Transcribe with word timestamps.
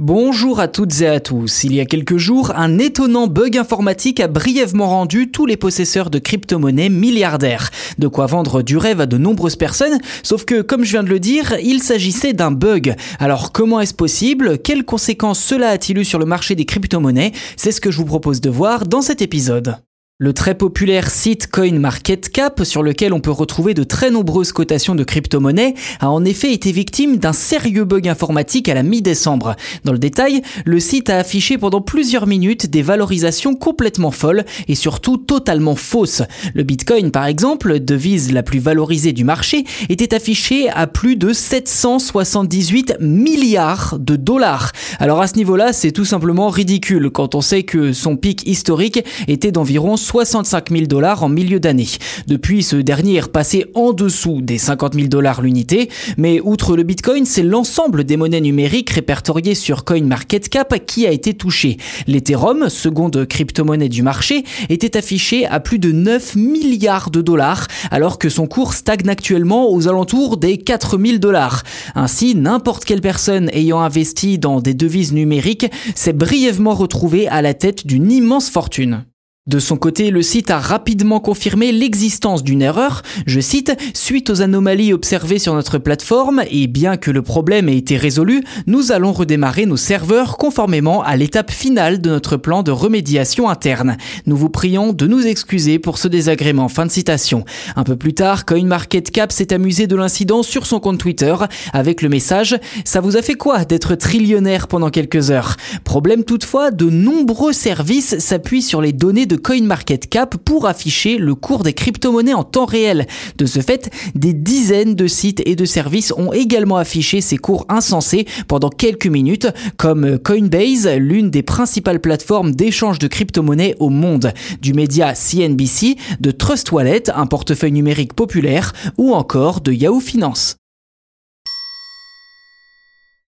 Bonjour 0.00 0.60
à 0.60 0.68
toutes 0.68 1.00
et 1.00 1.08
à 1.08 1.18
tous. 1.18 1.64
Il 1.64 1.74
y 1.74 1.80
a 1.80 1.84
quelques 1.84 2.18
jours, 2.18 2.52
un 2.54 2.78
étonnant 2.78 3.26
bug 3.26 3.58
informatique 3.58 4.20
a 4.20 4.28
brièvement 4.28 4.86
rendu 4.86 5.32
tous 5.32 5.44
les 5.44 5.56
possesseurs 5.56 6.08
de 6.08 6.20
crypto-monnaies 6.20 6.88
milliardaires. 6.88 7.70
De 7.98 8.06
quoi 8.06 8.26
vendre 8.26 8.62
du 8.62 8.76
rêve 8.76 9.00
à 9.00 9.06
de 9.06 9.18
nombreuses 9.18 9.56
personnes, 9.56 9.98
sauf 10.22 10.44
que, 10.44 10.62
comme 10.62 10.84
je 10.84 10.92
viens 10.92 11.02
de 11.02 11.08
le 11.08 11.18
dire, 11.18 11.56
il 11.60 11.82
s'agissait 11.82 12.32
d'un 12.32 12.52
bug. 12.52 12.94
Alors 13.18 13.50
comment 13.50 13.80
est-ce 13.80 13.92
possible? 13.92 14.58
Quelles 14.58 14.84
conséquences 14.84 15.40
cela 15.40 15.70
a-t-il 15.70 15.98
eu 15.98 16.04
sur 16.04 16.20
le 16.20 16.26
marché 16.26 16.54
des 16.54 16.64
crypto-monnaies? 16.64 17.32
C'est 17.56 17.72
ce 17.72 17.80
que 17.80 17.90
je 17.90 17.98
vous 17.98 18.04
propose 18.04 18.40
de 18.40 18.50
voir 18.50 18.86
dans 18.86 19.02
cet 19.02 19.20
épisode. 19.20 19.78
Le 20.20 20.32
très 20.32 20.56
populaire 20.56 21.10
site 21.10 21.48
CoinMarketCap, 21.48 22.64
sur 22.64 22.82
lequel 22.82 23.12
on 23.12 23.20
peut 23.20 23.30
retrouver 23.30 23.72
de 23.72 23.84
très 23.84 24.10
nombreuses 24.10 24.50
cotations 24.50 24.96
de 24.96 25.04
crypto-monnaies, 25.04 25.74
a 26.00 26.10
en 26.10 26.24
effet 26.24 26.52
été 26.52 26.72
victime 26.72 27.18
d'un 27.18 27.32
sérieux 27.32 27.84
bug 27.84 28.08
informatique 28.08 28.68
à 28.68 28.74
la 28.74 28.82
mi-décembre. 28.82 29.54
Dans 29.84 29.92
le 29.92 30.00
détail, 30.00 30.42
le 30.64 30.80
site 30.80 31.08
a 31.08 31.18
affiché 31.18 31.56
pendant 31.56 31.80
plusieurs 31.80 32.26
minutes 32.26 32.68
des 32.68 32.82
valorisations 32.82 33.54
complètement 33.54 34.10
folles 34.10 34.44
et 34.66 34.74
surtout 34.74 35.18
totalement 35.18 35.76
fausses. 35.76 36.22
Le 36.52 36.64
Bitcoin, 36.64 37.12
par 37.12 37.26
exemple, 37.26 37.78
devise 37.78 38.32
la 38.32 38.42
plus 38.42 38.58
valorisée 38.58 39.12
du 39.12 39.22
marché, 39.22 39.66
était 39.88 40.16
affiché 40.16 40.68
à 40.68 40.88
plus 40.88 41.14
de 41.14 41.32
778 41.32 42.96
milliards 42.98 43.96
de 44.00 44.16
dollars. 44.16 44.72
Alors 44.98 45.20
à 45.20 45.28
ce 45.28 45.36
niveau-là, 45.36 45.72
c'est 45.72 45.92
tout 45.92 46.04
simplement 46.04 46.48
ridicule 46.48 47.10
quand 47.10 47.36
on 47.36 47.40
sait 47.40 47.62
que 47.62 47.92
son 47.92 48.16
pic 48.16 48.44
historique 48.48 49.04
était 49.28 49.52
d'environ 49.52 49.96
65 50.08 50.70
000 50.70 50.86
dollars 50.86 51.22
en 51.22 51.28
milieu 51.28 51.60
d'année. 51.60 51.88
Depuis, 52.26 52.62
ce 52.62 52.76
dernier 52.76 53.16
est 53.18 53.68
en 53.74 53.92
dessous 53.92 54.40
des 54.40 54.56
50 54.56 54.94
000 54.94 55.08
dollars 55.08 55.42
l'unité, 55.42 55.90
mais 56.16 56.40
outre 56.40 56.76
le 56.76 56.82
Bitcoin, 56.82 57.26
c'est 57.26 57.42
l'ensemble 57.42 58.04
des 58.04 58.16
monnaies 58.16 58.40
numériques 58.40 58.88
répertoriées 58.88 59.54
sur 59.54 59.84
CoinMarketCap 59.84 60.86
qui 60.86 61.06
a 61.06 61.10
été 61.10 61.34
touché. 61.34 61.76
L'Ethereum, 62.06 62.70
seconde 62.70 63.26
crypto-monnaie 63.26 63.90
du 63.90 64.02
marché, 64.02 64.44
était 64.70 64.96
affiché 64.96 65.44
à 65.44 65.60
plus 65.60 65.78
de 65.78 65.92
9 65.92 66.36
milliards 66.36 67.10
de 67.10 67.20
dollars, 67.20 67.66
alors 67.90 68.18
que 68.18 68.30
son 68.30 68.46
cours 68.46 68.72
stagne 68.72 69.10
actuellement 69.10 69.70
aux 69.70 69.88
alentours 69.88 70.38
des 70.38 70.56
4 70.56 70.98
000 70.98 71.18
dollars. 71.18 71.64
Ainsi, 71.94 72.34
n'importe 72.34 72.86
quelle 72.86 73.02
personne 73.02 73.50
ayant 73.52 73.80
investi 73.80 74.38
dans 74.38 74.62
des 74.62 74.74
devises 74.74 75.12
numériques 75.12 75.70
s'est 75.94 76.14
brièvement 76.14 76.74
retrouvée 76.74 77.28
à 77.28 77.42
la 77.42 77.52
tête 77.52 77.86
d'une 77.86 78.10
immense 78.10 78.48
fortune. 78.48 79.04
De 79.48 79.60
son 79.60 79.78
côté, 79.78 80.10
le 80.10 80.20
site 80.20 80.50
a 80.50 80.58
rapidement 80.58 81.20
confirmé 81.20 81.72
l'existence 81.72 82.44
d'une 82.44 82.60
erreur, 82.60 83.00
je 83.24 83.40
cite, 83.40 83.74
suite 83.94 84.28
aux 84.28 84.42
anomalies 84.42 84.92
observées 84.92 85.38
sur 85.38 85.54
notre 85.54 85.78
plateforme 85.78 86.42
et 86.50 86.66
bien 86.66 86.98
que 86.98 87.10
le 87.10 87.22
problème 87.22 87.70
ait 87.70 87.78
été 87.78 87.96
résolu, 87.96 88.44
nous 88.66 88.92
allons 88.92 89.10
redémarrer 89.10 89.64
nos 89.64 89.78
serveurs 89.78 90.36
conformément 90.36 91.02
à 91.02 91.16
l'étape 91.16 91.50
finale 91.50 92.02
de 92.02 92.10
notre 92.10 92.36
plan 92.36 92.62
de 92.62 92.70
remédiation 92.70 93.48
interne. 93.48 93.96
Nous 94.26 94.36
vous 94.36 94.50
prions 94.50 94.92
de 94.92 95.06
nous 95.06 95.26
excuser 95.26 95.78
pour 95.78 95.96
ce 95.96 96.08
désagrément. 96.08 96.68
Fin 96.68 96.84
de 96.84 96.90
citation. 96.90 97.46
Un 97.74 97.84
peu 97.84 97.96
plus 97.96 98.12
tard, 98.12 98.44
CoinMarketCap 98.44 99.32
s'est 99.32 99.54
amusé 99.54 99.86
de 99.86 99.96
l'incident 99.96 100.42
sur 100.42 100.66
son 100.66 100.78
compte 100.78 100.98
Twitter 100.98 101.34
avec 101.72 102.02
le 102.02 102.10
message 102.10 102.58
Ça 102.84 103.00
vous 103.00 103.16
a 103.16 103.22
fait 103.22 103.36
quoi 103.36 103.64
d'être 103.64 103.94
trillionnaire 103.94 104.68
pendant 104.68 104.90
quelques 104.90 105.30
heures? 105.30 105.56
Problème 105.84 106.24
toutefois, 106.24 106.70
de 106.70 106.90
nombreux 106.90 107.54
services 107.54 108.18
s'appuient 108.18 108.60
sur 108.60 108.82
les 108.82 108.92
données 108.92 109.24
de 109.24 109.37
CoinMarketCap 109.38 110.36
pour 110.36 110.66
afficher 110.66 111.18
le 111.18 111.34
cours 111.34 111.62
des 111.62 111.72
crypto-monnaies 111.72 112.34
en 112.34 112.44
temps 112.44 112.64
réel. 112.64 113.06
De 113.36 113.46
ce 113.46 113.60
fait, 113.60 113.90
des 114.14 114.32
dizaines 114.32 114.94
de 114.94 115.06
sites 115.06 115.42
et 115.46 115.56
de 115.56 115.64
services 115.64 116.12
ont 116.16 116.32
également 116.32 116.76
affiché 116.76 117.20
ces 117.20 117.36
cours 117.36 117.66
insensés 117.68 118.26
pendant 118.46 118.70
quelques 118.70 119.06
minutes, 119.06 119.48
comme 119.76 120.18
Coinbase, 120.18 120.88
l'une 120.96 121.30
des 121.30 121.42
principales 121.42 122.00
plateformes 122.00 122.54
d'échange 122.54 122.98
de 122.98 123.06
crypto-monnaies 123.06 123.74
au 123.78 123.88
monde, 123.88 124.32
du 124.60 124.74
média 124.74 125.14
CNBC, 125.14 125.96
de 126.20 126.30
Trust 126.30 126.72
Wallet, 126.72 127.10
un 127.10 127.26
portefeuille 127.26 127.72
numérique 127.72 128.14
populaire, 128.14 128.72
ou 128.96 129.14
encore 129.14 129.60
de 129.60 129.72
Yahoo 129.72 130.00
Finance. 130.00 130.56